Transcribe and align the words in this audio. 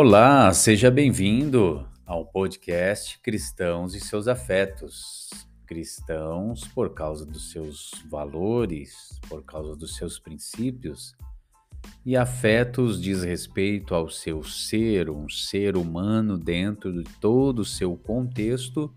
Olá, 0.00 0.54
seja 0.54 0.92
bem-vindo 0.92 1.84
ao 2.06 2.24
podcast 2.24 3.18
Cristãos 3.18 3.96
e 3.96 4.00
seus 4.00 4.28
afetos. 4.28 5.28
Cristãos 5.66 6.68
por 6.68 6.94
causa 6.94 7.26
dos 7.26 7.50
seus 7.50 7.90
valores, 8.08 9.18
por 9.28 9.42
causa 9.42 9.74
dos 9.74 9.96
seus 9.96 10.20
princípios, 10.20 11.16
e 12.06 12.16
afetos 12.16 13.02
diz 13.02 13.24
respeito 13.24 13.92
ao 13.92 14.08
seu 14.08 14.44
ser, 14.44 15.10
um 15.10 15.28
ser 15.28 15.76
humano 15.76 16.38
dentro 16.38 16.92
de 16.92 17.02
todo 17.18 17.62
o 17.62 17.64
seu 17.64 17.96
contexto, 17.96 18.94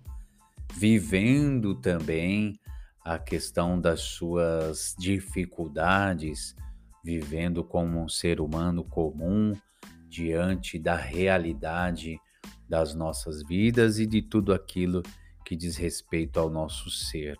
vivendo 0.75 1.73
também 1.73 2.53
a 3.03 3.17
questão 3.17 3.81
das 3.81 4.01
suas 4.01 4.95
dificuldades, 4.99 6.55
vivendo 7.03 7.63
como 7.63 7.99
um 7.99 8.07
ser 8.07 8.39
humano 8.39 8.83
comum 8.83 9.55
diante 10.11 10.77
da 10.77 10.97
realidade 10.97 12.19
das 12.67 12.93
nossas 12.93 13.41
vidas 13.47 13.97
e 13.97 14.05
de 14.05 14.21
tudo 14.21 14.53
aquilo 14.53 15.01
que 15.45 15.55
diz 15.55 15.77
respeito 15.77 16.37
ao 16.37 16.49
nosso 16.49 16.89
ser. 16.89 17.37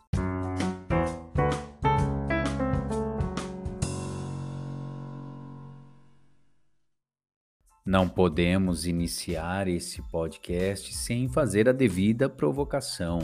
Não 7.86 8.08
podemos 8.08 8.86
iniciar 8.86 9.68
esse 9.68 10.02
podcast 10.04 10.94
sem 10.94 11.28
fazer 11.28 11.68
a 11.68 11.74
devida 11.74 12.30
provocação. 12.30 13.20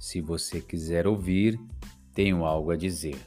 Se 0.00 0.22
você 0.22 0.62
quiser 0.62 1.06
ouvir, 1.06 1.60
tenho 2.14 2.44
algo 2.46 2.70
a 2.70 2.76
dizer. 2.76 3.18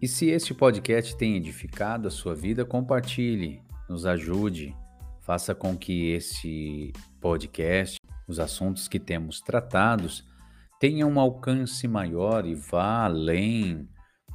E 0.00 0.06
se 0.06 0.26
este 0.26 0.54
podcast 0.54 1.16
tem 1.16 1.34
edificado 1.34 2.06
a 2.06 2.10
sua 2.10 2.32
vida, 2.32 2.64
compartilhe, 2.64 3.60
nos 3.88 4.06
ajude, 4.06 4.72
faça 5.20 5.56
com 5.56 5.76
que 5.76 6.10
este 6.12 6.92
podcast, 7.20 7.98
os 8.28 8.38
assuntos 8.38 8.86
que 8.86 9.00
temos 9.00 9.40
tratados, 9.40 10.24
tenham 10.78 11.10
um 11.10 11.18
alcance 11.18 11.88
maior 11.88 12.46
e 12.46 12.54
vá 12.54 13.06
além 13.06 13.88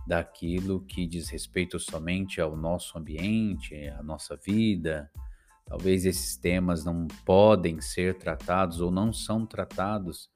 daquilo 0.06 0.82
que 0.82 1.08
diz 1.08 1.30
respeito 1.30 1.80
somente 1.80 2.42
ao 2.42 2.58
nosso 2.58 2.98
ambiente, 2.98 3.88
à 3.88 4.04
nossa 4.04 4.36
vida. 4.36 5.10
Talvez 5.66 6.06
esses 6.06 6.36
temas 6.36 6.84
não 6.84 7.08
podem 7.26 7.80
ser 7.80 8.18
tratados 8.18 8.82
ou 8.82 8.92
não 8.92 9.14
são 9.14 9.46
tratados 9.46 10.30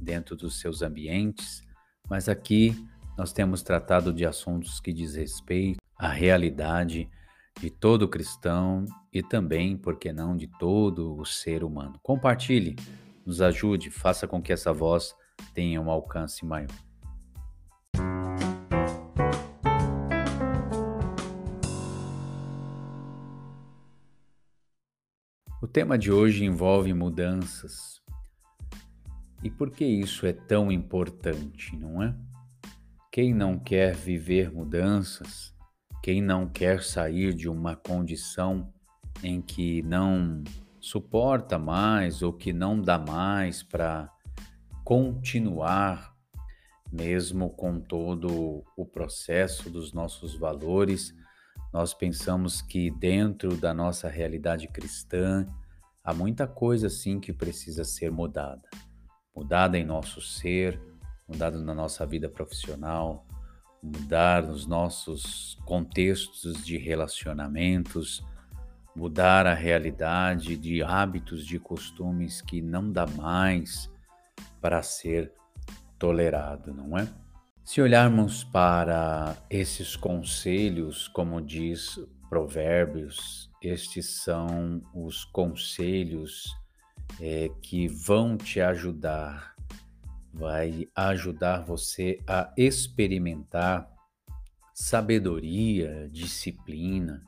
dentro 0.00 0.36
dos 0.36 0.60
seus 0.60 0.80
ambientes, 0.80 1.60
mas 2.08 2.28
aqui 2.28 2.76
nós 3.20 3.34
temos 3.34 3.60
tratado 3.60 4.14
de 4.14 4.24
assuntos 4.24 4.80
que 4.80 4.94
diz 4.94 5.14
respeito 5.14 5.78
à 5.94 6.08
realidade 6.08 7.06
de 7.60 7.68
todo 7.68 8.08
cristão 8.08 8.86
e 9.12 9.22
também, 9.22 9.76
por 9.76 9.98
que 9.98 10.10
não, 10.10 10.34
de 10.34 10.46
todo 10.58 11.14
o 11.18 11.26
ser 11.26 11.62
humano. 11.62 12.00
Compartilhe, 12.02 12.76
nos 13.26 13.42
ajude, 13.42 13.90
faça 13.90 14.26
com 14.26 14.40
que 14.40 14.54
essa 14.54 14.72
voz 14.72 15.14
tenha 15.52 15.82
um 15.82 15.90
alcance 15.90 16.46
maior. 16.46 16.70
O 25.60 25.68
tema 25.68 25.98
de 25.98 26.10
hoje 26.10 26.46
envolve 26.46 26.94
mudanças. 26.94 28.00
E 29.44 29.50
por 29.50 29.70
que 29.70 29.84
isso 29.84 30.24
é 30.24 30.32
tão 30.32 30.72
importante, 30.72 31.76
não 31.76 32.02
é? 32.02 32.16
Quem 33.12 33.34
não 33.34 33.58
quer 33.58 33.92
viver 33.96 34.52
mudanças, 34.52 35.52
quem 36.00 36.22
não 36.22 36.46
quer 36.46 36.80
sair 36.80 37.34
de 37.34 37.48
uma 37.48 37.74
condição 37.74 38.72
em 39.20 39.42
que 39.42 39.82
não 39.82 40.44
suporta 40.78 41.58
mais 41.58 42.22
ou 42.22 42.32
que 42.32 42.52
não 42.52 42.80
dá 42.80 43.00
mais 43.00 43.64
para 43.64 44.08
continuar, 44.84 46.14
mesmo 46.92 47.50
com 47.50 47.80
todo 47.80 48.62
o 48.76 48.86
processo 48.86 49.68
dos 49.68 49.92
nossos 49.92 50.36
valores, 50.36 51.12
nós 51.72 51.92
pensamos 51.92 52.62
que 52.62 52.92
dentro 52.92 53.56
da 53.56 53.74
nossa 53.74 54.08
realidade 54.08 54.68
cristã 54.68 55.48
há 56.04 56.14
muita 56.14 56.46
coisa 56.46 56.88
sim 56.88 57.18
que 57.18 57.32
precisa 57.32 57.82
ser 57.82 58.12
mudada. 58.12 58.70
Mudada 59.34 59.76
em 59.76 59.84
nosso 59.84 60.20
ser, 60.20 60.80
mudar 61.30 61.52
na 61.52 61.74
nossa 61.74 62.04
vida 62.04 62.28
profissional, 62.28 63.24
mudar 63.80 64.42
nos 64.42 64.66
nossos 64.66 65.56
contextos 65.64 66.64
de 66.64 66.76
relacionamentos, 66.76 68.24
mudar 68.96 69.46
a 69.46 69.54
realidade 69.54 70.56
de 70.56 70.82
hábitos, 70.82 71.46
de 71.46 71.58
costumes 71.58 72.42
que 72.42 72.60
não 72.60 72.90
dá 72.90 73.06
mais 73.06 73.88
para 74.60 74.82
ser 74.82 75.32
tolerado, 75.98 76.74
não 76.74 76.98
é? 76.98 77.08
Se 77.62 77.80
olharmos 77.80 78.42
para 78.42 79.36
esses 79.48 79.94
conselhos, 79.94 81.06
como 81.06 81.40
diz 81.40 82.00
Provérbios, 82.28 83.48
estes 83.62 84.22
são 84.22 84.82
os 84.92 85.24
conselhos 85.24 86.56
é, 87.20 87.48
que 87.62 87.86
vão 87.86 88.36
te 88.36 88.60
ajudar 88.60 89.54
vai 90.32 90.86
ajudar 90.94 91.64
você 91.64 92.18
a 92.26 92.52
experimentar 92.56 93.90
sabedoria, 94.72 96.08
disciplina, 96.10 97.22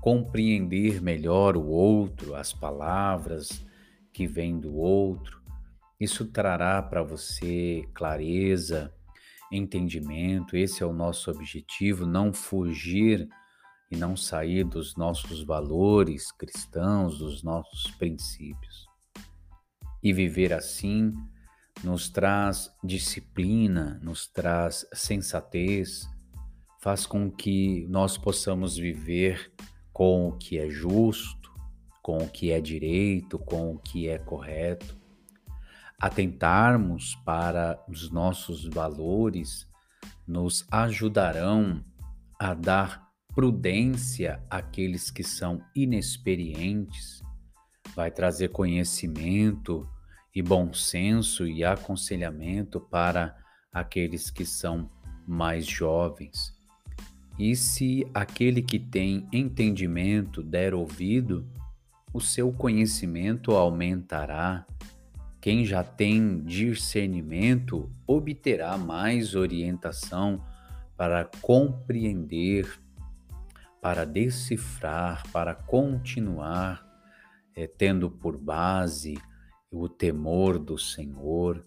compreender 0.00 1.02
melhor 1.02 1.56
o 1.56 1.66
outro, 1.66 2.34
as 2.34 2.52
palavras 2.52 3.64
que 4.12 4.26
vêm 4.26 4.58
do 4.58 4.76
outro. 4.76 5.42
Isso 5.98 6.26
trará 6.26 6.80
para 6.82 7.02
você 7.02 7.88
clareza, 7.94 8.94
entendimento. 9.50 10.56
Esse 10.56 10.82
é 10.82 10.86
o 10.86 10.92
nosso 10.92 11.30
objetivo, 11.30 12.06
não 12.06 12.32
fugir 12.32 13.28
e 13.90 13.96
não 13.96 14.16
sair 14.16 14.64
dos 14.64 14.96
nossos 14.96 15.42
valores 15.42 16.30
cristãos, 16.32 17.18
dos 17.18 17.42
nossos 17.42 17.90
princípios. 17.92 18.86
E 20.02 20.12
viver 20.12 20.52
assim 20.52 21.12
nos 21.84 22.08
traz 22.08 22.70
disciplina, 22.82 24.00
nos 24.02 24.26
traz 24.26 24.86
sensatez, 24.92 26.08
faz 26.80 27.06
com 27.06 27.30
que 27.30 27.86
nós 27.88 28.16
possamos 28.16 28.76
viver 28.76 29.52
com 29.92 30.28
o 30.28 30.32
que 30.32 30.58
é 30.58 30.68
justo, 30.68 31.52
com 32.02 32.18
o 32.18 32.28
que 32.28 32.52
é 32.52 32.60
direito, 32.60 33.38
com 33.38 33.72
o 33.72 33.78
que 33.78 34.08
é 34.08 34.18
correto. 34.18 34.96
Atentarmos 35.98 37.14
para 37.24 37.82
os 37.88 38.10
nossos 38.10 38.64
valores 38.66 39.66
nos 40.26 40.66
ajudarão 40.70 41.84
a 42.38 42.52
dar 42.52 43.06
prudência 43.34 44.42
àqueles 44.48 45.10
que 45.10 45.24
são 45.24 45.60
inexperientes, 45.74 47.22
vai 47.94 48.10
trazer 48.10 48.48
conhecimento 48.48 49.88
e 50.36 50.42
bom 50.42 50.70
senso 50.74 51.46
e 51.46 51.64
aconselhamento 51.64 52.78
para 52.78 53.34
aqueles 53.72 54.30
que 54.30 54.44
são 54.44 54.90
mais 55.26 55.64
jovens. 55.64 56.54
E 57.38 57.56
se 57.56 58.06
aquele 58.12 58.60
que 58.60 58.78
tem 58.78 59.26
entendimento 59.32 60.42
der 60.42 60.74
ouvido, 60.74 61.48
o 62.12 62.20
seu 62.20 62.52
conhecimento 62.52 63.52
aumentará. 63.52 64.66
Quem 65.40 65.64
já 65.64 65.82
tem 65.82 66.42
discernimento 66.44 67.90
obterá 68.06 68.76
mais 68.76 69.34
orientação 69.34 70.44
para 70.98 71.24
compreender, 71.40 72.78
para 73.80 74.04
decifrar, 74.04 75.22
para 75.32 75.54
continuar, 75.54 76.86
é, 77.54 77.66
tendo 77.66 78.10
por 78.10 78.36
base 78.36 79.16
o 79.80 79.88
temor 79.88 80.58
do 80.58 80.78
Senhor 80.78 81.64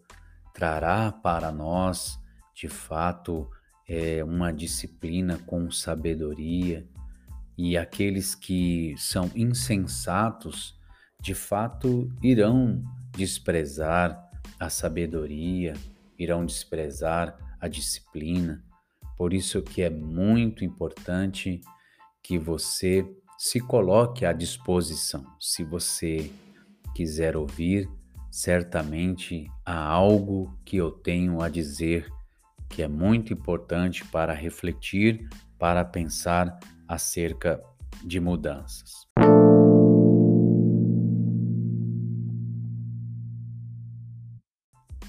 trará 0.54 1.12
para 1.12 1.52
nós, 1.52 2.20
de 2.54 2.68
fato, 2.68 3.50
é, 3.88 4.24
uma 4.24 4.52
disciplina 4.52 5.38
com 5.46 5.72
sabedoria, 5.72 6.88
e 7.58 7.78
aqueles 7.78 8.36
que 8.36 8.96
são 8.98 9.30
insensatos, 9.36 10.78
de 11.22 11.34
fato, 11.34 12.10
irão 12.22 12.84
desprezar 13.12 14.18
a 14.60 14.70
sabedoria, 14.70 15.74
irão 16.18 16.46
desprezar 16.46 17.38
a 17.60 17.68
disciplina. 17.68 18.64
Por 19.18 19.34
isso 19.34 19.62
que 19.62 19.82
é 19.82 19.90
muito 19.90 20.64
importante 20.64 21.60
que 22.24 22.38
você 22.38 23.06
se 23.38 23.60
coloque 23.60 24.26
à 24.26 24.32
disposição. 24.32 25.26
Se 25.40 25.64
você 25.64 26.32
quiser 26.96 27.36
ouvir, 27.36 27.90
certamente 28.32 29.50
há 29.66 29.82
algo 29.82 30.58
que 30.64 30.78
eu 30.78 30.92
tenho 30.92 31.42
a 31.42 31.50
dizer 31.50 32.08
que 32.70 32.84
é 32.84 32.88
muito 32.88 33.34
importante 33.34 34.06
para 34.06 34.34
refletir, 34.34 35.28
para 35.58 35.84
pensar 35.84 36.60
acerca 36.88 37.62
de 38.04 38.20
mudanças. 38.20 39.08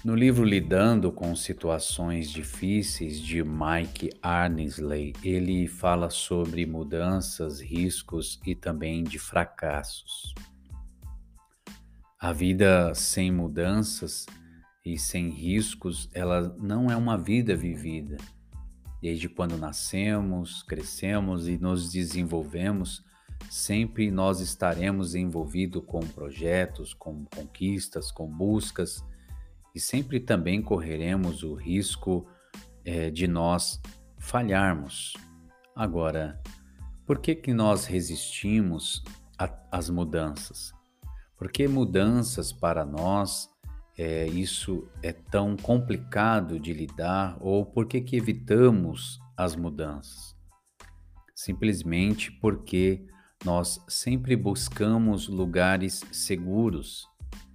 No 0.03 0.15
livro 0.15 0.45
Lidando 0.45 1.13
com 1.13 1.37
Situações 1.37 2.31
Difíceis 2.31 3.21
de 3.21 3.45
Mike 3.45 4.09
Arnesley, 4.23 5.13
ele 5.23 5.69
fala 5.69 6.09
sobre 6.09 6.65
mudanças, 6.65 7.61
riscos 7.61 8.41
e 8.47 8.55
também 8.55 9.05
de 9.05 9.19
fracassos. 9.19 10.35
A 12.23 12.35
vida 12.35 12.95
sem 12.95 13.33
mudanças 13.33 14.27
e 14.85 14.99
sem 14.99 15.31
riscos, 15.31 16.07
ela 16.13 16.55
não 16.61 16.91
é 16.91 16.95
uma 16.95 17.17
vida 17.17 17.57
vivida. 17.57 18.19
Desde 19.01 19.27
quando 19.27 19.57
nascemos, 19.57 20.63
crescemos 20.63 21.49
e 21.49 21.57
nos 21.57 21.91
desenvolvemos, 21.91 23.03
sempre 23.49 24.11
nós 24.11 24.41
estaremos 24.41 25.15
envolvidos 25.15 25.83
com 25.87 26.01
projetos, 26.01 26.93
com 26.93 27.25
conquistas, 27.25 28.13
com 28.13 28.29
buscas 28.29 29.03
e 29.75 29.81
sempre 29.81 30.21
também 30.21 30.61
correremos 30.61 31.43
o 31.43 31.55
risco 31.55 32.29
é, 32.85 33.09
de 33.09 33.27
nós 33.27 33.81
falharmos. 34.19 35.15
Agora, 35.75 36.39
por 37.07 37.19
que, 37.19 37.35
que 37.35 37.55
nós 37.55 37.87
resistimos 37.87 39.03
às 39.73 39.89
mudanças? 39.89 40.79
Porque 41.41 41.67
mudanças 41.67 42.53
para 42.53 42.85
nós 42.85 43.49
é, 43.97 44.27
isso 44.27 44.87
é 45.03 45.11
tão 45.11 45.57
complicado 45.57 46.61
de 46.61 46.75
lidar? 46.75 47.39
Ou 47.41 47.65
por 47.65 47.87
que, 47.87 48.03
que 48.03 48.15
evitamos 48.15 49.19
as 49.35 49.57
mudanças? 49.57 50.37
Simplesmente 51.35 52.31
porque 52.31 53.07
nós 53.43 53.83
sempre 53.89 54.37
buscamos 54.37 55.29
lugares 55.29 56.05
seguros. 56.13 57.09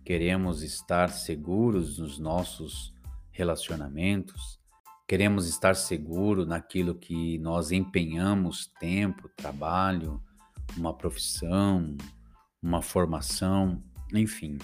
Queremos 0.04 0.64
estar 0.64 1.10
seguros 1.10 2.00
nos 2.00 2.18
nossos 2.18 2.92
relacionamentos, 3.30 4.60
queremos 5.08 5.48
estar 5.48 5.76
seguro 5.76 6.44
naquilo 6.44 6.96
que 6.96 7.38
nós 7.38 7.72
empenhamos 7.72 8.66
tempo, 8.80 9.30
trabalho, 9.36 10.24
uma 10.76 10.92
profissão, 10.92 11.96
uma 12.66 12.82
formação, 12.82 13.84
enfim. 14.12 14.58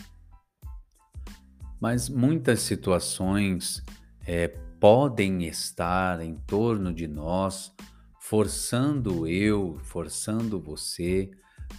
Mas 1.79 2.09
muitas 2.09 2.61
situações 2.61 3.83
é, 4.25 4.47
podem 4.79 5.43
estar 5.45 6.19
em 6.19 6.35
torno 6.35 6.91
de 6.91 7.07
nós, 7.07 7.71
forçando 8.19 9.27
eu, 9.27 9.77
forçando 9.83 10.59
você 10.59 11.29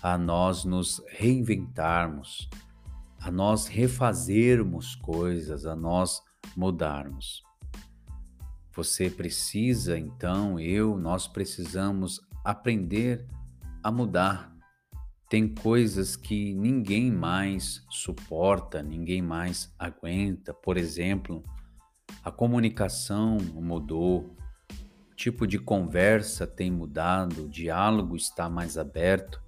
a 0.01 0.17
nós 0.17 0.65
nos 0.65 1.03
reinventarmos, 1.09 2.49
a 3.19 3.29
nós 3.29 3.67
refazermos 3.67 4.95
coisas, 4.95 5.67
a 5.67 5.75
nós 5.75 6.23
mudarmos. 6.57 7.43
Você 8.77 9.11
precisa, 9.11 9.99
então, 9.99 10.59
eu, 10.61 10.97
nós 10.97 11.27
precisamos 11.27 12.21
aprender 12.45 13.27
a 13.83 13.91
mudar. 13.91 14.52
Tem 15.33 15.49
coisas 15.49 16.15
que 16.15 16.53
ninguém 16.53 17.11
mais 17.11 17.83
suporta, 17.89 18.83
ninguém 18.83 19.23
mais 19.23 19.75
aguenta. 19.79 20.53
Por 20.53 20.77
exemplo, 20.77 21.43
a 22.23 22.31
comunicação 22.31 23.39
mudou, 23.55 24.37
o 25.11 25.15
tipo 25.17 25.47
de 25.47 25.59
conversa 25.59 26.47
tem 26.47 26.71
mudado, 26.71 27.47
o 27.47 27.49
diálogo 27.49 28.15
está 28.15 28.51
mais 28.51 28.77
aberto, 28.77 29.43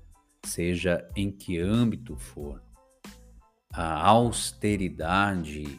seja 0.47 1.07
em 1.15 1.31
que 1.31 1.59
âmbito 1.59 2.17
for 2.17 2.63
a 3.71 4.07
austeridade 4.09 5.79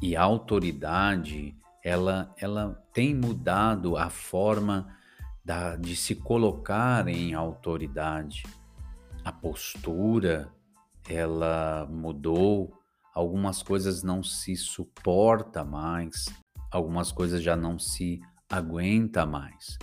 e 0.00 0.14
a 0.14 0.22
autoridade, 0.22 1.56
ela, 1.82 2.32
ela 2.38 2.80
tem 2.92 3.16
mudado 3.16 3.96
a 3.96 4.10
forma 4.10 4.96
da, 5.44 5.74
de 5.74 5.96
se 5.96 6.14
colocar 6.14 7.08
em 7.08 7.34
autoridade. 7.34 8.44
A 9.30 9.32
postura, 9.32 10.52
ela 11.08 11.86
mudou, 11.88 12.76
algumas 13.14 13.62
coisas 13.62 14.02
não 14.02 14.24
se 14.24 14.56
suporta 14.56 15.64
mais, 15.64 16.26
algumas 16.68 17.12
coisas 17.12 17.40
já 17.40 17.54
não 17.54 17.78
se 17.78 18.20
aguenta 18.50 19.24
mais. 19.24 19.78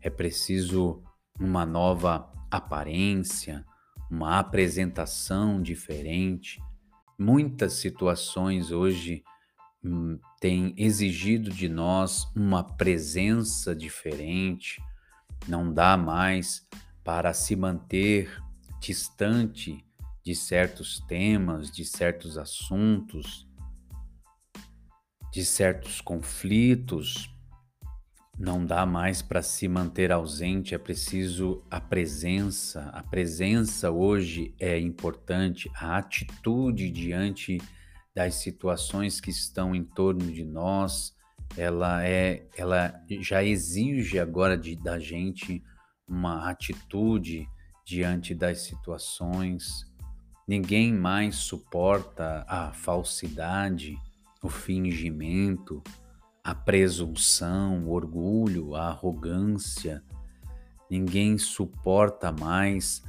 É 0.00 0.08
preciso 0.08 1.02
uma 1.38 1.66
nova 1.66 2.32
aparência, 2.50 3.62
uma 4.10 4.38
apresentação 4.38 5.60
diferente, 5.60 6.58
Muitas 7.20 7.72
situações 7.72 8.70
hoje 8.70 9.24
hum, 9.84 10.20
têm 10.40 10.72
exigido 10.76 11.50
de 11.50 11.68
nós 11.68 12.30
uma 12.32 12.62
presença 12.62 13.74
diferente, 13.74 14.80
não 15.48 15.74
dá 15.74 15.96
mais 15.96 16.64
para 17.02 17.34
se 17.34 17.56
manter 17.56 18.30
distante 18.80 19.84
de 20.24 20.34
certos 20.34 21.00
temas, 21.00 21.70
de 21.70 21.84
certos 21.84 22.36
assuntos, 22.36 23.46
de 25.32 25.44
certos 25.44 26.00
conflitos, 26.00 27.30
não 28.38 28.64
dá 28.64 28.86
mais 28.86 29.20
para 29.20 29.42
se 29.42 29.66
manter 29.66 30.12
ausente, 30.12 30.74
é 30.74 30.78
preciso 30.78 31.60
a 31.68 31.80
presença. 31.80 32.82
A 32.90 33.02
presença 33.02 33.90
hoje 33.90 34.54
é 34.60 34.78
importante, 34.78 35.68
a 35.74 35.96
atitude 35.96 36.88
diante 36.88 37.58
das 38.14 38.36
situações 38.36 39.20
que 39.20 39.30
estão 39.30 39.74
em 39.74 39.82
torno 39.82 40.30
de 40.30 40.44
nós, 40.44 41.16
ela 41.56 42.04
é, 42.06 42.46
ela 42.56 42.94
já 43.20 43.42
exige 43.42 44.18
agora 44.18 44.56
de, 44.56 44.76
da 44.76 44.98
gente 44.98 45.62
uma 46.06 46.48
atitude 46.48 47.48
diante 47.88 48.34
das 48.34 48.58
situações. 48.60 49.90
Ninguém 50.46 50.92
mais 50.92 51.36
suporta 51.36 52.44
a 52.46 52.70
falsidade, 52.72 53.96
o 54.42 54.50
fingimento 54.50 55.82
a 56.48 56.54
presunção, 56.54 57.84
o 57.84 57.90
orgulho, 57.90 58.74
a 58.74 58.88
arrogância. 58.88 60.02
Ninguém 60.90 61.36
suporta 61.36 62.32
mais 62.32 63.02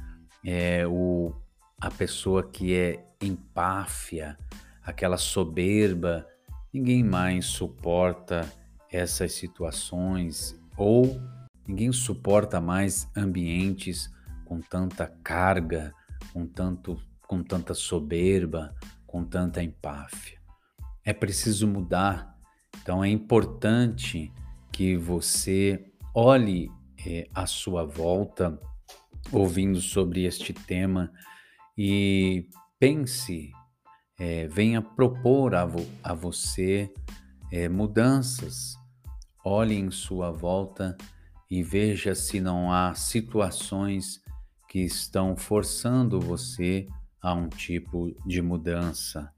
é, 0.44 0.86
o, 0.86 1.32
a 1.80 1.90
pessoa 1.90 2.42
que 2.42 2.74
é 2.74 3.02
empáfia, 3.18 4.36
aquela 4.82 5.16
soberba. 5.16 6.26
Ninguém 6.70 7.02
mais 7.02 7.46
suporta 7.46 8.46
essas 8.92 9.32
situações 9.32 10.54
ou 10.76 11.18
ninguém 11.66 11.90
suporta 11.92 12.60
mais 12.60 13.08
ambientes 13.16 14.10
com 14.50 14.60
tanta 14.60 15.06
carga, 15.22 15.94
com, 16.32 16.44
tanto, 16.44 17.00
com 17.22 17.40
tanta 17.40 17.74
soberba, 17.74 18.74
com 19.06 19.24
tanta 19.24 19.62
empáfia. 19.62 20.40
É 21.04 21.12
preciso 21.12 21.68
mudar 21.68 22.30
então 22.82 23.04
é 23.04 23.08
importante 23.08 24.32
que 24.72 24.96
você 24.96 25.84
olhe 26.14 26.70
é, 27.06 27.28
à 27.34 27.46
sua 27.46 27.84
volta, 27.84 28.58
ouvindo 29.30 29.80
sobre 29.80 30.24
este 30.24 30.52
tema 30.52 31.12
e 31.76 32.48
pense, 32.78 33.50
é, 34.18 34.48
venha 34.48 34.80
propor 34.80 35.54
a, 35.54 35.64
vo 35.64 35.86
a 36.02 36.14
você 36.14 36.92
é, 37.52 37.68
mudanças. 37.68 38.74
Olhe 39.44 39.74
em 39.74 39.90
sua 39.90 40.30
volta 40.30 40.96
e 41.50 41.62
veja 41.62 42.14
se 42.14 42.40
não 42.40 42.72
há 42.72 42.94
situações 42.94 44.20
que 44.70 44.78
estão 44.78 45.36
forçando 45.36 46.20
você 46.20 46.86
a 47.20 47.34
um 47.34 47.48
tipo 47.48 48.16
de 48.24 48.40
mudança 48.40 49.28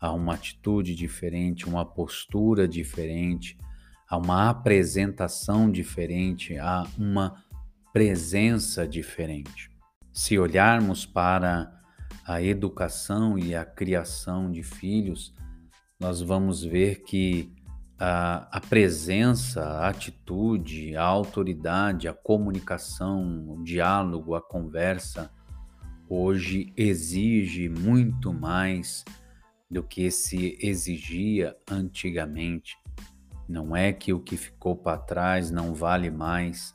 a 0.00 0.12
uma 0.12 0.34
atitude 0.34 0.96
diferente, 0.96 1.68
uma 1.68 1.84
postura 1.84 2.66
diferente, 2.66 3.56
a 4.08 4.16
uma 4.16 4.50
apresentação 4.50 5.70
diferente, 5.70 6.58
a 6.58 6.84
uma 6.98 7.44
presença 7.92 8.84
diferente. 8.88 9.70
Se 10.12 10.36
olharmos 10.36 11.06
para 11.06 11.70
a 12.26 12.42
educação 12.42 13.38
e 13.38 13.54
a 13.54 13.64
criação 13.64 14.50
de 14.50 14.64
filhos, 14.64 15.32
nós 16.00 16.20
vamos 16.20 16.64
ver 16.64 17.02
que 17.02 17.52
a, 18.00 18.48
a, 18.50 18.60
presença, 18.60 19.62
a 19.62 19.88
atitude, 19.88 20.96
a 20.96 21.04
autoridade, 21.04 22.08
a 22.08 22.14
comunicação, 22.14 23.44
o 23.46 23.62
diálogo, 23.62 24.34
a 24.34 24.40
conversa, 24.40 25.30
hoje 26.08 26.72
exige 26.74 27.68
muito 27.68 28.32
mais 28.32 29.04
do 29.70 29.82
que 29.82 30.10
se 30.10 30.56
exigia 30.62 31.54
antigamente. 31.70 32.78
Não 33.46 33.76
é 33.76 33.92
que 33.92 34.14
o 34.14 34.20
que 34.20 34.36
ficou 34.36 34.74
para 34.74 34.96
trás 34.96 35.50
não 35.50 35.74
vale 35.74 36.10
mais, 36.10 36.74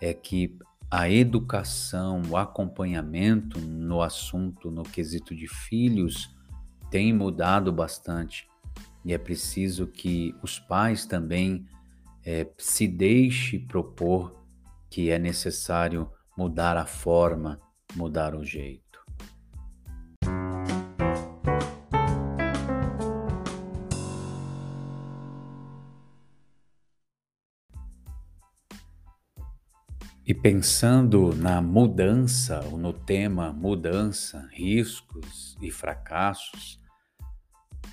é 0.00 0.12
que 0.12 0.58
a 0.90 1.08
educação, 1.08 2.20
o 2.28 2.36
acompanhamento 2.36 3.60
no 3.60 4.02
assunto, 4.02 4.72
no 4.72 4.82
quesito 4.82 5.36
de 5.36 5.46
filhos, 5.46 6.34
tem 6.90 7.12
mudado 7.12 7.72
bastante. 7.72 8.48
E 9.04 9.12
é 9.12 9.18
preciso 9.18 9.86
que 9.86 10.34
os 10.42 10.58
pais 10.58 11.04
também 11.04 11.66
é, 12.24 12.48
se 12.56 12.88
deixe 12.88 13.58
propor 13.58 14.42
que 14.88 15.10
é 15.10 15.18
necessário 15.18 16.10
mudar 16.36 16.76
a 16.76 16.86
forma, 16.86 17.60
mudar 17.94 18.34
o 18.34 18.44
jeito. 18.44 18.84
E 30.26 30.32
pensando 30.32 31.34
na 31.34 31.60
mudança, 31.60 32.64
ou 32.72 32.78
no 32.78 32.94
tema 32.94 33.52
mudança, 33.52 34.48
riscos 34.52 35.54
e 35.60 35.70
fracassos, 35.70 36.80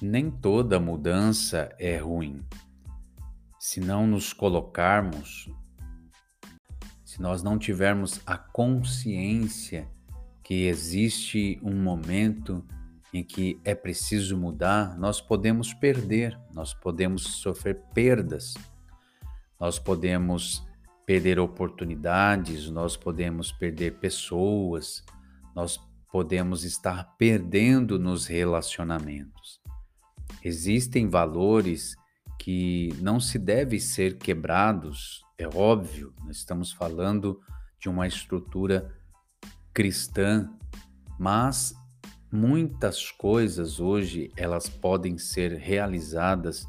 nem 0.06 0.30
toda 0.30 0.80
mudança 0.80 1.74
é 1.78 1.98
ruim. 1.98 2.44
Se 3.60 3.80
não 3.80 4.08
nos 4.08 4.34
colocarmos, 4.34 5.50
se 7.06 7.22
nós 7.22 7.44
não 7.44 7.60
tivermos 7.60 8.20
a 8.26 8.38
consciência 8.38 9.88
que 10.44 10.66
existe 10.66 11.60
um 11.62 11.82
momento 11.82 12.66
em 13.14 13.24
que 13.24 13.60
é 13.64 13.76
preciso 13.76 14.38
mudar, 14.38 14.98
nós 14.98 15.22
podemos 15.22 15.74
perder, 15.74 16.40
nós 16.54 16.74
podemos 16.74 17.24
sofrer 17.24 17.82
perdas, 17.94 18.54
nós 19.60 19.78
podemos 19.78 20.66
perder 21.06 21.40
oportunidades, 21.40 22.70
nós 22.70 22.98
podemos 22.98 23.52
perder 23.52 24.00
pessoas, 24.00 25.04
nós 25.54 25.80
podemos 26.12 26.64
estar 26.64 27.16
perdendo 27.18 28.00
nos 28.00 28.26
relacionamentos. 28.26 29.61
Existem 30.44 31.08
valores 31.08 31.96
que 32.40 32.90
não 33.00 33.20
se 33.20 33.38
devem 33.38 33.80
ser 33.80 34.18
quebrados, 34.18 35.22
é 35.38 35.48
óbvio, 35.48 36.14
nós 36.24 36.38
estamos 36.38 36.72
falando 36.72 37.40
de 37.80 37.90
uma 37.90 38.08
estrutura 38.08 38.96
cristã, 39.74 40.52
mas 41.20 41.74
muitas 42.32 43.12
coisas 43.12 43.80
hoje 43.80 44.32
elas 44.36 44.70
podem 44.70 45.18
ser 45.18 45.54
realizadas 45.54 46.68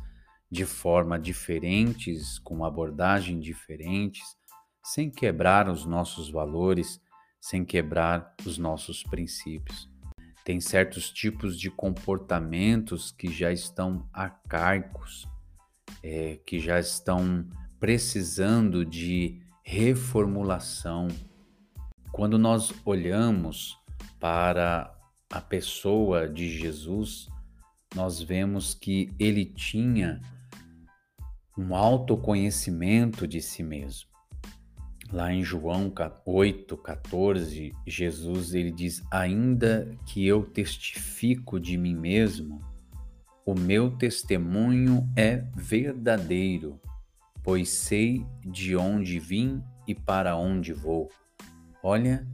de 0.51 0.67
forma 0.67 1.19
diferentes, 1.19 2.39
com 2.39 2.65
abordagem 2.65 3.41
diferentes, 3.41 4.23
sem 4.85 5.11
quebrar 5.11 5.69
os 5.69 5.87
nossos 5.87 6.31
valores, 6.31 7.01
sem 7.41 7.65
quebrar 7.65 8.35
os 8.45 8.59
nossos 8.59 9.03
princípios. 9.03 9.92
Tem 10.45 10.61
certos 10.61 11.11
tipos 11.11 11.59
de 11.59 11.71
comportamentos 11.71 13.13
que 13.13 13.33
já 13.33 13.53
estão 13.53 14.09
arcaicos, 14.13 15.27
é, 16.03 16.41
que 16.45 16.59
já 16.59 16.81
estão 16.81 17.49
precisando 17.79 18.85
de 18.85 19.41
reformulação. 19.63 21.09
Quando 22.11 22.39
nós 22.39 22.73
olhamos 22.85 23.79
para 24.19 24.93
a 25.31 25.41
pessoa 25.41 26.29
de 26.29 26.49
Jesus, 26.49 27.29
nós 27.95 28.21
vemos 28.21 28.75
que 28.75 29.11
ele 29.19 29.45
tinha 29.45 30.21
um 31.57 31.75
autoconhecimento 31.75 33.27
de 33.27 33.41
si 33.41 33.63
mesmo. 33.63 34.12
Lá 35.13 35.31
em 35.31 35.45
João 35.45 35.93
8, 36.25 36.75
14, 36.75 37.77
Jesus 37.87 38.55
ele 38.55 38.73
diz: 38.73 39.05
Ainda 39.11 39.95
que 40.07 40.27
eu 40.27 40.43
testifico 40.43 41.61
de 41.61 41.77
mim 41.77 41.95
mesmo, 41.95 42.61
o 43.45 43.55
meu 43.55 43.91
testemunho 43.91 45.07
é 45.15 45.45
verdadeiro, 45.55 46.81
pois 47.43 47.69
sei 47.69 48.25
de 48.41 48.75
onde 48.75 49.19
vim 49.19 49.63
e 49.87 49.95
para 49.95 50.35
onde 50.35 50.73
vou. 50.73 51.11
Olha 51.83 52.27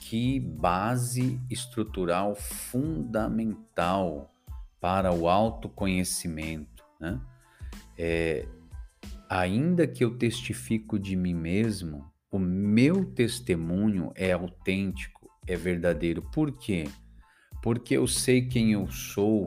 que 0.00 0.40
base 0.40 1.38
estrutural 1.50 2.34
fundamental 2.34 4.32
para 4.80 5.12
o 5.12 5.28
autoconhecimento. 5.28 6.82
Né? 6.98 7.20
É, 7.98 8.48
ainda 9.28 9.86
que 9.86 10.02
eu 10.02 10.16
testifico 10.16 10.98
de 10.98 11.14
mim 11.14 11.34
mesmo, 11.34 12.11
o 12.32 12.38
meu 12.38 13.04
testemunho 13.04 14.10
é 14.16 14.32
autêntico, 14.32 15.30
é 15.46 15.54
verdadeiro. 15.54 16.22
Por 16.32 16.50
quê? 16.52 16.88
Porque 17.62 17.94
eu 17.94 18.06
sei 18.06 18.48
quem 18.48 18.72
eu 18.72 18.90
sou 18.90 19.44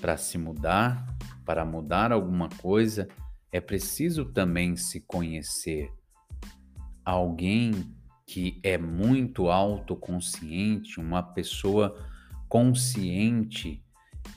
para 0.00 0.16
se 0.16 0.38
mudar, 0.38 1.06
para 1.44 1.66
mudar 1.66 2.12
alguma 2.12 2.48
coisa, 2.48 3.06
é 3.52 3.60
preciso 3.60 4.24
também 4.24 4.74
se 4.74 5.02
conhecer. 5.02 5.92
Alguém 7.04 7.94
que 8.26 8.58
é 8.62 8.78
muito 8.78 9.50
autoconsciente, 9.50 10.98
uma 10.98 11.22
pessoa 11.22 11.94
consciente 12.48 13.84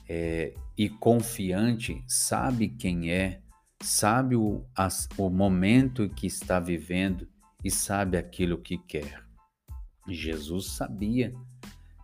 é, 0.06 0.52
e 0.76 0.90
confiante, 0.90 2.04
sabe 2.06 2.68
quem 2.68 3.10
é, 3.10 3.40
sabe 3.82 4.36
o, 4.36 4.66
as, 4.76 5.08
o 5.16 5.30
momento 5.30 6.06
que 6.10 6.26
está 6.26 6.60
vivendo 6.60 7.26
e 7.64 7.70
sabe 7.70 8.16
aquilo 8.16 8.58
que 8.58 8.78
quer. 8.78 9.22
Jesus 10.08 10.72
sabia. 10.72 11.34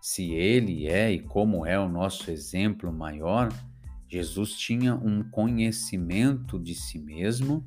Se 0.01 0.33
ele 0.33 0.87
é 0.87 1.13
e 1.13 1.21
como 1.21 1.65
é 1.65 1.79
o 1.79 1.89
nosso 1.89 2.31
exemplo 2.31 2.93
maior, 2.93 3.51
Jesus 4.09 4.55
tinha 4.57 4.95
um 4.95 5.23
conhecimento 5.31 6.59
de 6.59 6.75
si 6.75 6.99
mesmo, 6.99 7.67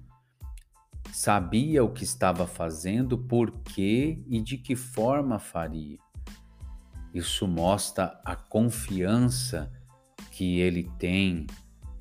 sabia 1.12 1.84
o 1.84 1.92
que 1.92 2.04
estava 2.04 2.46
fazendo, 2.46 3.18
por 3.18 3.52
quê 3.64 4.24
e 4.28 4.40
de 4.40 4.58
que 4.58 4.76
forma 4.76 5.40
faria. 5.40 5.98
Isso 7.14 7.48
mostra 7.48 8.22
a 8.24 8.36
confiança 8.36 9.72
que 10.32 10.60
ele 10.60 10.84
tem 11.00 11.48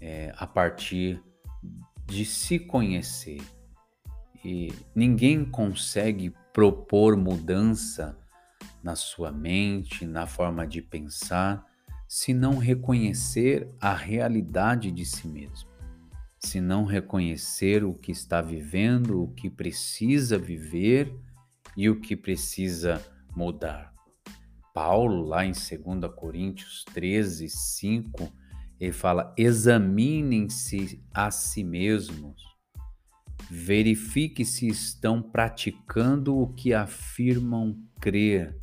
é, 0.00 0.35
a 0.37 0.47
partir 0.47 1.23
de 2.05 2.25
se 2.25 2.59
conhecer. 2.59 3.40
E 4.48 4.72
ninguém 4.94 5.44
consegue 5.44 6.32
propor 6.52 7.16
mudança 7.16 8.16
na 8.80 8.94
sua 8.94 9.32
mente, 9.32 10.06
na 10.06 10.24
forma 10.24 10.64
de 10.64 10.80
pensar, 10.80 11.66
se 12.06 12.32
não 12.32 12.56
reconhecer 12.56 13.68
a 13.80 13.92
realidade 13.92 14.92
de 14.92 15.04
si 15.04 15.26
mesmo, 15.26 15.68
se 16.38 16.60
não 16.60 16.84
reconhecer 16.84 17.82
o 17.82 17.92
que 17.92 18.12
está 18.12 18.40
vivendo, 18.40 19.20
o 19.20 19.34
que 19.34 19.50
precisa 19.50 20.38
viver 20.38 21.12
e 21.76 21.90
o 21.90 22.00
que 22.00 22.16
precisa 22.16 23.04
mudar. 23.34 23.92
Paulo, 24.72 25.24
lá 25.24 25.44
em 25.44 25.50
2 25.50 26.14
Coríntios 26.14 26.84
13, 26.94 27.48
5, 27.48 28.32
ele 28.78 28.92
fala: 28.92 29.34
examinem-se 29.36 31.02
a 31.12 31.32
si 31.32 31.64
mesmos, 31.64 32.55
verifique 33.50 34.44
se 34.44 34.66
estão 34.66 35.22
praticando 35.22 36.36
o 36.36 36.48
que 36.48 36.74
afirmam 36.74 37.76
crer, 38.00 38.56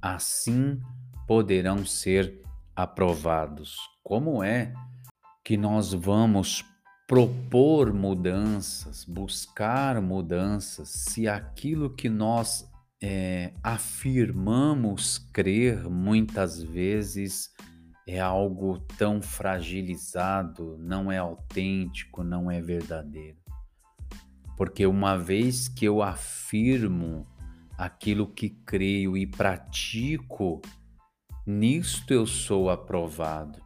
assim 0.00 0.80
poderão 1.26 1.84
ser 1.84 2.42
aprovados. 2.74 3.76
Como 4.02 4.42
é 4.42 4.72
que 5.44 5.56
nós 5.56 5.92
vamos 5.92 6.64
propor 7.06 7.92
mudanças, 7.92 9.04
buscar 9.04 10.00
mudanças, 10.00 10.88
se 10.88 11.28
aquilo 11.28 11.94
que 11.94 12.08
nós 12.08 12.70
é, 13.02 13.52
afirmamos 13.62 15.18
crer 15.18 15.90
muitas 15.90 16.62
vezes 16.62 17.50
é 18.06 18.18
algo 18.18 18.78
tão 18.96 19.20
fragilizado, 19.20 20.76
não 20.78 21.10
é 21.10 21.18
autêntico, 21.18 22.24
não 22.24 22.50
é 22.50 22.60
verdadeiro. 22.60 23.41
Porque 24.62 24.86
uma 24.86 25.18
vez 25.18 25.66
que 25.66 25.84
eu 25.84 26.00
afirmo 26.00 27.26
aquilo 27.76 28.28
que 28.28 28.48
creio 28.48 29.16
e 29.16 29.26
pratico, 29.26 30.62
nisto 31.44 32.14
eu 32.14 32.24
sou 32.28 32.70
aprovado. 32.70 33.60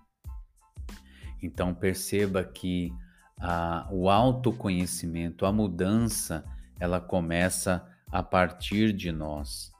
Então 1.42 1.74
perceba 1.74 2.42
que 2.42 2.94
a, 3.38 3.86
o 3.92 4.08
autoconhecimento, 4.08 5.44
a 5.44 5.52
mudança, 5.52 6.42
ela 6.80 6.98
começa 6.98 7.86
a 8.10 8.22
partir 8.22 8.90
de 8.94 9.12
nós. 9.12 9.70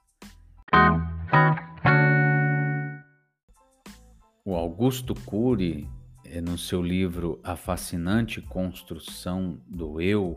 O 4.45 4.55
Augusto 4.55 5.15
Cury, 5.15 5.89
eh, 6.27 6.43
no 6.43 6.59
seu 6.59 6.83
livro 6.83 7.41
A 7.43 7.57
Fascinante 7.57 8.43
Construção 8.43 9.59
do 9.67 9.99
Eu, 9.99 10.37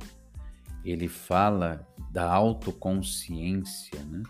ele 0.83 1.07
fala 1.07 1.87
da 2.11 2.31
autoconsciência, 2.31 4.03
né? 4.05 4.23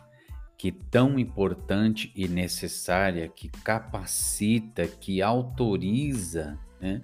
que 0.58 0.72
tão 0.72 1.18
importante 1.18 2.12
e 2.15 2.27
necessária, 2.27 3.29
que 3.29 3.48
capacita, 3.48 4.86
que 4.86 5.22
autoriza 5.22 6.60
né? 6.82 7.01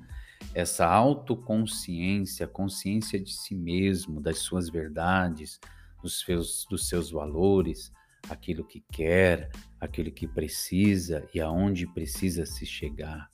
essa 0.53 0.85
autoconsciência, 0.85 2.47
consciência 2.47 3.19
de 3.19 3.31
si 3.31 3.55
mesmo, 3.55 4.19
das 4.19 4.39
suas 4.39 4.69
verdades, 4.69 5.59
dos 6.01 6.19
seus, 6.19 6.65
dos 6.69 6.89
seus 6.89 7.11
valores, 7.11 7.91
aquilo 8.29 8.63
que 8.63 8.83
quer, 8.91 9.49
aquilo 9.79 10.11
que 10.11 10.27
precisa 10.27 11.27
e 11.33 11.39
aonde 11.39 11.87
precisa 11.87 12.45
se 12.45 12.65
chegar. 12.65 13.29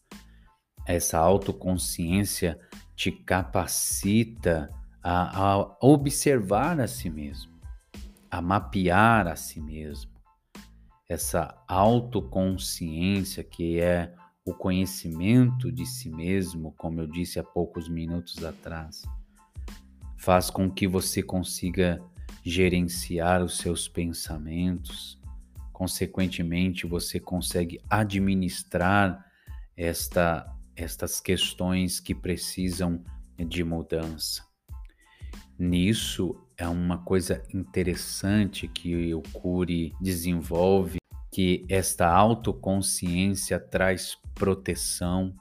Essa 0.85 1.17
autoconsciência 1.17 2.59
te 2.95 3.11
capacita 3.11 4.69
a, 5.03 5.55
a 5.55 5.77
observar 5.81 6.79
a 6.79 6.87
si 6.87 7.09
mesmo, 7.09 7.51
a 8.29 8.41
mapear 8.41 9.27
a 9.27 9.35
si 9.35 9.59
mesmo. 9.59 10.11
Essa 11.09 11.55
autoconsciência 11.67 13.43
que 13.43 13.79
é 13.79 14.13
o 14.45 14.53
conhecimento 14.53 15.71
de 15.71 15.85
si 15.85 16.09
mesmo, 16.09 16.73
como 16.73 17.01
eu 17.01 17.07
disse 17.07 17.39
há 17.39 17.43
poucos 17.43 17.89
minutos 17.89 18.43
atrás, 18.43 19.03
faz 20.17 20.49
com 20.49 20.69
que 20.69 20.87
você 20.87 21.21
consiga 21.21 22.01
gerenciar 22.43 23.43
os 23.43 23.57
seus 23.57 23.87
pensamentos. 23.87 25.19
Consequentemente, 25.73 26.87
você 26.87 27.19
consegue 27.19 27.79
administrar 27.89 29.25
esta, 29.75 30.47
estas 30.75 31.19
questões 31.19 31.99
que 31.99 32.13
precisam 32.13 33.03
de 33.37 33.63
mudança. 33.63 34.50
Nisso 35.61 36.35
é 36.57 36.67
uma 36.67 36.97
coisa 36.97 37.43
interessante 37.53 38.67
que 38.67 39.13
o 39.13 39.21
Cury 39.21 39.93
desenvolve, 40.01 40.97
que 41.31 41.63
esta 41.69 42.07
autoconsciência 42.07 43.59
traz 43.59 44.17
proteção, 44.33 45.35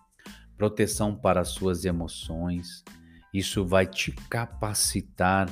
proteção 0.59 1.17
para 1.17 1.41
as 1.41 1.49
suas 1.49 1.87
emoções. 1.87 2.85
Isso 3.33 3.65
vai 3.65 3.87
te 3.87 4.13
capacitar 4.29 5.49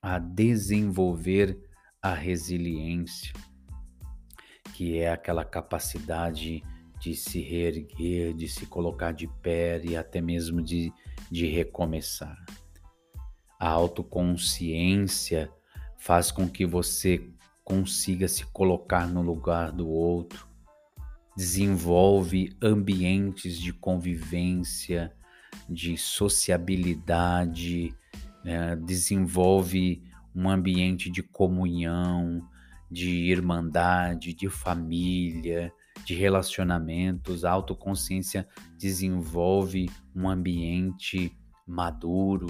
a 0.00 0.18
desenvolver 0.18 1.60
a 2.00 2.14
resiliência, 2.14 3.34
que 4.72 4.96
é 4.96 5.12
aquela 5.12 5.44
capacidade 5.44 6.62
de 6.98 7.14
se 7.14 7.42
reerguer, 7.42 8.32
de 8.32 8.48
se 8.48 8.64
colocar 8.64 9.12
de 9.12 9.28
pé 9.42 9.78
e 9.84 9.94
até 9.94 10.22
mesmo 10.22 10.62
de, 10.62 10.90
de 11.30 11.44
recomeçar. 11.44 12.42
A 13.58 13.68
autoconsciência 13.68 15.50
faz 15.96 16.30
com 16.30 16.48
que 16.48 16.66
você 16.66 17.28
consiga 17.64 18.28
se 18.28 18.46
colocar 18.46 19.08
no 19.08 19.22
lugar 19.22 19.72
do 19.72 19.88
outro, 19.88 20.46
desenvolve 21.36 22.56
ambientes 22.62 23.58
de 23.58 23.72
convivência, 23.72 25.12
de 25.68 25.96
sociabilidade, 25.96 27.94
né? 28.44 28.76
desenvolve 28.76 30.02
um 30.34 30.48
ambiente 30.48 31.10
de 31.10 31.22
comunhão, 31.22 32.46
de 32.90 33.10
irmandade, 33.30 34.32
de 34.32 34.48
família, 34.48 35.72
de 36.04 36.14
relacionamentos. 36.14 37.44
A 37.44 37.50
autoconsciência 37.50 38.46
desenvolve 38.78 39.90
um 40.14 40.28
ambiente 40.28 41.36
maduro, 41.66 42.46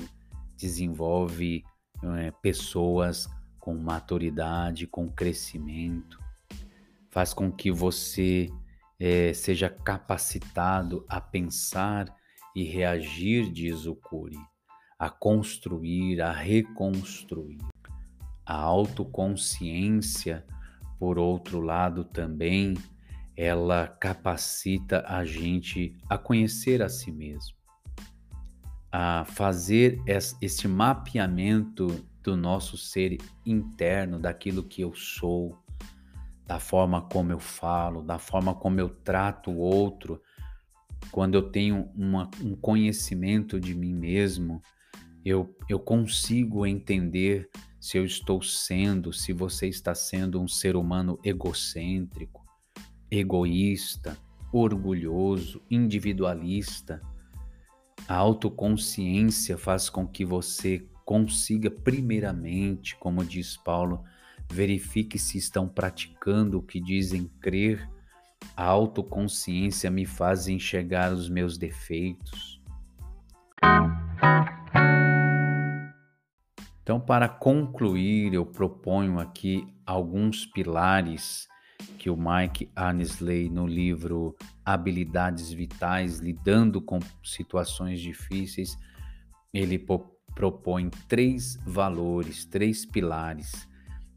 desenvolve 0.57 1.65
é, 2.03 2.31
pessoas 2.43 3.29
com 3.59 3.75
maturidade, 3.75 4.87
com 4.87 5.09
crescimento, 5.09 6.19
faz 7.11 7.35
com 7.35 7.51
que 7.51 7.71
você 7.71 8.49
é, 8.99 9.33
seja 9.33 9.69
capacitado 9.69 11.05
a 11.09 11.21
pensar 11.21 12.15
e 12.55 12.65
reagir, 12.65 13.51
diz 13.53 13.87
o 13.87 13.95
Cury 13.95 14.39
a 14.99 15.11
construir, 15.11 16.23
a 16.23 16.33
reconstruir. 16.33 17.59
A 18.45 18.55
autoconsciência, 18.55 20.45
por 20.99 21.19
outro 21.19 21.61
lado, 21.61 22.05
também 22.05 22.75
ela 23.37 23.87
capacita 23.87 25.05
a 25.07 25.25
gente 25.25 25.95
a 26.09 26.17
conhecer 26.17 26.83
a 26.83 26.89
si 26.89 27.13
mesmo, 27.13 27.56
a 28.99 29.27
fazer 29.27 30.01
esse 30.41 30.67
mapeamento 30.67 32.03
do 32.23 32.35
nosso 32.35 32.79
ser 32.79 33.19
interno, 33.45 34.19
daquilo 34.19 34.63
que 34.63 34.81
eu 34.81 34.95
sou, 34.95 35.55
da 36.47 36.59
forma 36.59 37.03
como 37.03 37.31
eu 37.31 37.39
falo, 37.39 38.01
da 38.01 38.19
forma 38.19 38.55
como 38.55 38.81
eu 38.81 38.89
trato 38.89 39.51
o 39.51 39.59
outro, 39.59 40.19
quando 41.13 41.35
eu 41.35 41.43
tenho 41.43 41.91
uma, 41.95 42.31
um 42.43 42.57
conhecimento 42.57 43.61
de 43.61 43.75
mim 43.75 43.93
mesmo, 43.93 44.63
eu, 45.23 45.55
eu 45.69 45.79
consigo 45.79 46.65
entender 46.65 47.51
se 47.79 47.99
eu 47.99 48.05
estou 48.07 48.41
sendo, 48.41 49.13
se 49.13 49.31
você 49.31 49.69
está 49.69 49.95
sendo 49.95 50.41
um 50.41 50.49
ser 50.49 50.75
humano 50.75 51.21
egocêntrico, 51.23 52.47
egoísta, 53.11 54.17
orgulhoso, 54.51 55.61
individualista. 55.71 57.03
A 58.09 58.15
autoconsciência 58.15 59.59
faz 59.59 59.91
com 59.91 60.07
que 60.07 60.25
você 60.25 60.87
consiga, 61.05 61.71
primeiramente, 61.71 62.97
como 62.97 63.25
diz 63.25 63.57
Paulo, 63.57 64.05
verifique 64.51 65.19
se 65.19 65.39
estão 65.39 65.69
praticando 65.69 66.59
o 66.59 66.63
que 66.63 66.81
dizem 66.81 67.31
crer. 67.41 67.89
A 68.57 68.65
autoconsciência 68.65 69.91
me 69.91 70.07
faz 70.07 70.49
enxergar 70.49 71.13
os 71.13 71.29
meus 71.29 71.59
defeitos. 71.59 72.61
Então, 76.83 77.01
para 77.01 77.29
concluir, 77.29 78.33
eu 78.33 78.47
proponho 78.47 79.19
aqui 79.19 79.67
alguns 79.85 80.47
pilares 80.47 81.49
que 81.99 82.11
o 82.11 82.17
Mike 82.17 82.71
Annesley, 82.77 83.49
no 83.49 83.67
livro 83.67 84.37
Habilidades 84.65 85.51
Vitais, 85.53 86.19
lidando 86.19 86.81
com 86.81 86.99
situações 87.23 88.01
difíceis, 88.01 88.79
ele 89.53 89.79
propõe 90.35 90.91
três 91.09 91.59
valores, 91.65 92.45
três 92.45 92.85
pilares, 92.85 93.69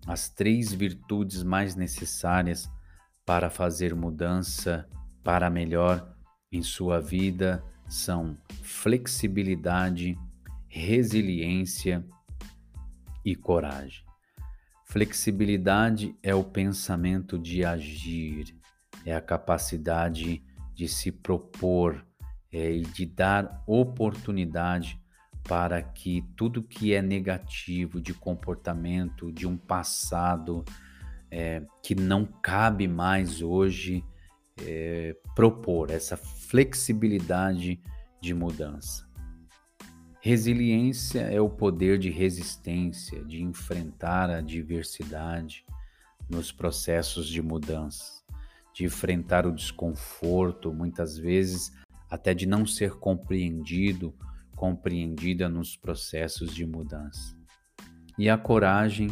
as 0.07 0.29
três 0.29 0.73
virtudes 0.73 1.43
mais 1.43 1.75
necessárias 1.75 2.69
para 3.25 3.49
fazer 3.49 3.93
mudança 3.93 4.87
para 5.23 5.49
melhor 5.49 6.15
em 6.51 6.63
sua 6.63 6.99
vida 6.99 7.63
são 7.87 8.37
flexibilidade, 8.63 10.17
resiliência 10.67 12.05
e 13.23 13.35
coragem. 13.35 14.08
Flexibilidade 14.91 16.15
é 16.23 16.33
o 16.33 16.43
pensamento 16.43 17.37
de 17.37 17.63
agir, 17.63 18.55
é 19.05 19.15
a 19.15 19.21
capacidade 19.21 20.43
de 20.73 20.87
se 20.87 21.11
propor 21.11 22.03
é, 22.51 22.71
e 22.71 22.81
de 22.81 23.05
dar 23.05 23.63
oportunidade 23.67 24.99
para 25.43 25.81
que 25.81 26.23
tudo 26.35 26.63
que 26.63 26.93
é 26.93 27.01
negativo 27.01 28.01
de 28.01 28.13
comportamento, 28.13 29.31
de 29.31 29.47
um 29.47 29.57
passado 29.57 30.65
é, 31.29 31.63
que 31.83 31.93
não 31.93 32.25
cabe 32.25 32.87
mais 32.87 33.41
hoje, 33.41 34.03
é, 34.59 35.15
propor 35.35 35.91
essa 35.91 36.17
flexibilidade 36.17 37.79
de 38.19 38.33
mudança. 38.33 39.08
Resiliência 40.21 41.21
é 41.21 41.39
o 41.39 41.49
poder 41.49 41.97
de 41.97 42.09
resistência, 42.09 43.23
de 43.23 43.41
enfrentar 43.41 44.29
a 44.29 44.41
diversidade 44.41 45.65
nos 46.29 46.51
processos 46.51 47.25
de 47.27 47.41
mudança, 47.41 48.21
de 48.73 48.83
enfrentar 48.83 49.47
o 49.47 49.55
desconforto, 49.55 50.73
muitas 50.73 51.17
vezes 51.17 51.71
até 52.09 52.33
de 52.33 52.45
não 52.45 52.65
ser 52.65 52.95
compreendido, 52.95 54.13
compreendida 54.57 55.47
nos 55.47 55.77
processos 55.77 56.53
de 56.53 56.65
mudança. 56.65 57.37
E 58.17 58.29
a 58.29 58.37
coragem 58.37 59.09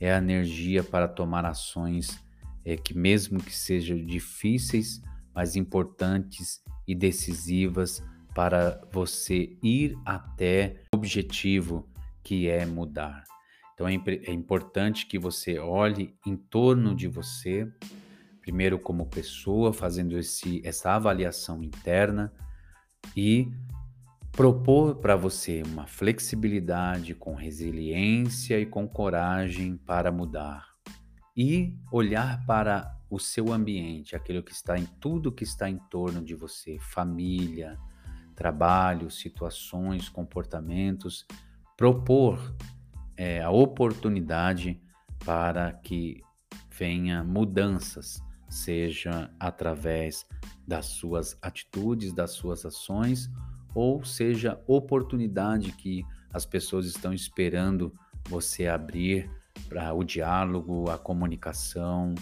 é 0.00 0.12
a 0.12 0.18
energia 0.18 0.82
para 0.82 1.06
tomar 1.06 1.44
ações 1.44 2.18
é, 2.64 2.76
que, 2.76 2.98
mesmo 2.98 3.40
que 3.40 3.54
sejam 3.54 4.04
difíceis, 4.04 5.00
mas 5.32 5.54
importantes 5.54 6.60
e 6.84 6.96
decisivas 6.96 8.02
para 8.38 8.80
você 8.92 9.58
ir 9.60 9.98
até 10.04 10.84
o 10.94 10.96
objetivo 10.96 11.90
que 12.22 12.48
é 12.48 12.64
mudar. 12.64 13.24
Então 13.74 13.88
é, 13.88 13.96
é 13.96 14.32
importante 14.32 15.06
que 15.06 15.18
você 15.18 15.58
olhe 15.58 16.14
em 16.24 16.36
torno 16.36 16.94
de 16.94 17.08
você, 17.08 17.68
primeiro 18.40 18.78
como 18.78 19.06
pessoa, 19.06 19.72
fazendo 19.72 20.16
esse, 20.16 20.62
essa 20.64 20.92
avaliação 20.92 21.64
interna 21.64 22.32
e 23.16 23.50
propor 24.30 24.94
para 24.94 25.16
você 25.16 25.60
uma 25.66 25.88
flexibilidade 25.88 27.16
com 27.16 27.34
resiliência 27.34 28.60
e 28.60 28.64
com 28.64 28.86
coragem 28.86 29.76
para 29.78 30.12
mudar 30.12 30.64
e 31.36 31.76
olhar 31.90 32.46
para 32.46 32.96
o 33.10 33.18
seu 33.18 33.52
ambiente, 33.52 34.14
aquilo 34.14 34.44
que 34.44 34.52
está 34.52 34.78
em 34.78 34.86
tudo 35.00 35.32
que 35.32 35.42
está 35.42 35.68
em 35.68 35.78
torno 35.90 36.22
de 36.22 36.36
você, 36.36 36.78
família, 36.78 37.76
trabalho, 38.38 39.10
situações, 39.10 40.08
comportamentos, 40.08 41.26
propor 41.76 42.54
é, 43.16 43.42
a 43.42 43.50
oportunidade 43.50 44.80
para 45.24 45.72
que 45.72 46.22
venha 46.70 47.24
mudanças, 47.24 48.22
seja 48.48 49.28
através 49.40 50.24
das 50.64 50.86
suas 50.86 51.36
atitudes, 51.42 52.12
das 52.12 52.30
suas 52.30 52.64
ações, 52.64 53.28
ou 53.74 54.04
seja 54.04 54.62
oportunidade 54.68 55.72
que 55.72 56.04
as 56.32 56.46
pessoas 56.46 56.86
estão 56.86 57.12
esperando 57.12 57.92
você 58.28 58.68
abrir 58.68 59.28
para 59.68 59.92
o 59.92 60.04
diálogo, 60.04 60.88
a 60.88 60.96
comunicação, 60.96 62.14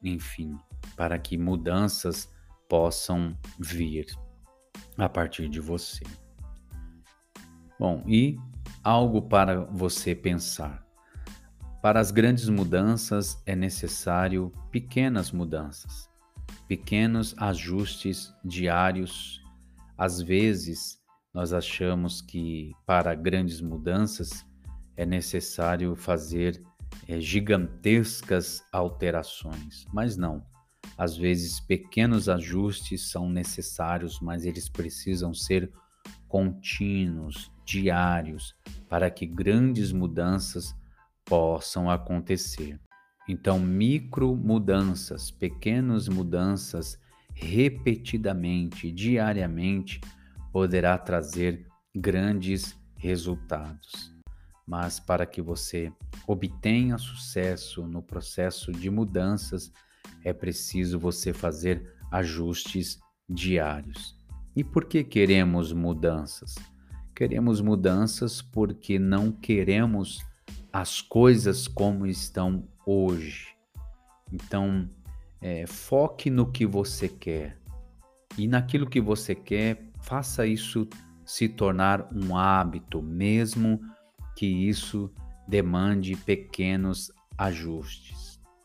enfim, 0.00 0.56
para 0.94 1.18
que 1.18 1.36
mudanças 1.36 2.32
possam 2.68 3.36
vir 3.58 4.06
a 4.96 5.08
partir 5.08 5.48
de 5.48 5.60
você. 5.60 6.04
Bom, 7.78 8.02
e 8.06 8.38
algo 8.82 9.22
para 9.22 9.64
você 9.64 10.14
pensar. 10.14 10.84
Para 11.82 12.00
as 12.00 12.10
grandes 12.10 12.48
mudanças 12.48 13.42
é 13.44 13.54
necessário 13.54 14.52
pequenas 14.70 15.30
mudanças, 15.30 16.08
pequenos 16.66 17.34
ajustes 17.36 18.32
diários. 18.44 19.42
Às 19.98 20.20
vezes, 20.20 20.98
nós 21.32 21.52
achamos 21.52 22.22
que 22.22 22.72
para 22.86 23.14
grandes 23.14 23.60
mudanças 23.60 24.46
é 24.96 25.04
necessário 25.04 25.94
fazer 25.96 26.62
é, 27.08 27.20
gigantescas 27.20 28.62
alterações, 28.72 29.84
mas 29.92 30.16
não. 30.16 30.44
Às 30.96 31.16
vezes, 31.16 31.60
pequenos 31.60 32.28
ajustes 32.28 33.10
são 33.10 33.28
necessários, 33.28 34.20
mas 34.20 34.44
eles 34.44 34.68
precisam 34.68 35.34
ser 35.34 35.70
contínuos, 36.28 37.50
diários, 37.64 38.54
para 38.88 39.10
que 39.10 39.26
grandes 39.26 39.92
mudanças 39.92 40.74
possam 41.24 41.90
acontecer. 41.90 42.78
Então, 43.28 43.58
micro 43.58 44.36
mudanças, 44.36 45.30
pequenas 45.30 46.08
mudanças, 46.08 46.98
repetidamente, 47.32 48.92
diariamente, 48.92 50.00
poderá 50.52 50.96
trazer 50.98 51.66
grandes 51.94 52.78
resultados. 52.96 54.14
Mas 54.66 55.00
para 55.00 55.26
que 55.26 55.42
você 55.42 55.92
obtenha 56.26 56.98
sucesso 56.98 57.86
no 57.86 58.02
processo 58.02 58.72
de 58.72 58.90
mudanças, 58.90 59.72
é 60.24 60.32
preciso 60.32 60.98
você 60.98 61.32
fazer 61.32 61.94
ajustes 62.10 62.98
diários. 63.28 64.16
E 64.56 64.64
por 64.64 64.86
que 64.86 65.04
queremos 65.04 65.72
mudanças? 65.72 66.54
Queremos 67.14 67.60
mudanças 67.60 68.42
porque 68.42 68.98
não 68.98 69.30
queremos 69.30 70.24
as 70.72 71.00
coisas 71.00 71.68
como 71.68 72.06
estão 72.06 72.66
hoje. 72.84 73.48
Então, 74.32 74.88
é, 75.40 75.66
foque 75.66 76.30
no 76.30 76.50
que 76.50 76.66
você 76.66 77.08
quer. 77.08 77.58
E 78.36 78.48
naquilo 78.48 78.88
que 78.88 79.00
você 79.00 79.34
quer, 79.34 79.90
faça 80.00 80.46
isso 80.46 80.88
se 81.24 81.48
tornar 81.48 82.08
um 82.12 82.36
hábito, 82.36 83.00
mesmo 83.00 83.80
que 84.36 84.46
isso 84.46 85.10
demande 85.46 86.16
pequenos 86.16 87.12
ajustes. 87.38 88.23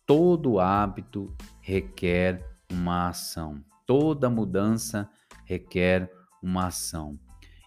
Todo 0.10 0.60
hábito 0.60 1.32
requer 1.62 2.43
uma 2.67 3.10
ação. 3.10 3.63
Toda 3.86 4.28
mudança 4.28 5.08
requer 5.45 6.12
uma 6.41 6.65
ação. 6.65 7.19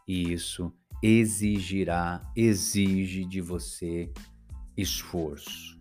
E 0.09 0.33
isso 0.33 0.73
exigirá, 1.01 2.29
exige 2.35 3.25
de 3.25 3.41
você 3.41 4.13
esforço. 4.77 5.79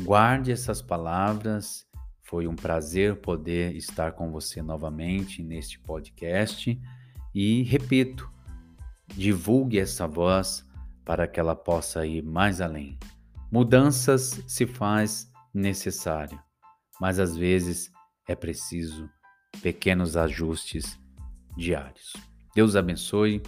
Guarde 0.00 0.50
essas 0.50 0.82
palavras. 0.82 1.86
Foi 2.22 2.48
um 2.48 2.56
prazer 2.56 3.20
poder 3.20 3.76
estar 3.76 4.14
com 4.14 4.32
você 4.32 4.60
novamente 4.60 5.44
neste 5.44 5.78
podcast. 5.78 6.76
E 7.32 7.62
repito, 7.62 8.28
divulgue 9.06 9.78
essa 9.78 10.08
voz 10.08 10.68
para 11.04 11.28
que 11.28 11.38
ela 11.38 11.54
possa 11.54 12.04
ir 12.04 12.24
mais 12.24 12.60
além. 12.60 12.98
Mudanças 13.48 14.42
se 14.48 14.66
faz 14.66 15.31
necessário, 15.52 16.40
mas 17.00 17.18
às 17.18 17.36
vezes 17.36 17.90
é 18.28 18.34
preciso 18.34 19.08
pequenos 19.62 20.16
ajustes 20.16 20.98
diários. 21.56 22.12
Deus 22.54 22.76
abençoe, 22.76 23.42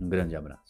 um 0.00 0.08
grande 0.08 0.36
abraço. 0.36 0.69